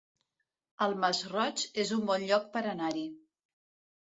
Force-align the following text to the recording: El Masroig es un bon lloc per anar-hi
El 0.85 0.95
Masroig 1.03 1.65
es 1.83 1.91
un 1.99 2.03
bon 2.13 2.25
lloc 2.33 2.51
per 2.57 2.65
anar-hi 2.73 3.05